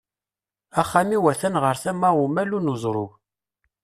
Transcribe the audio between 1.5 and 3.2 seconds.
ɣer tama umalu n uzrug.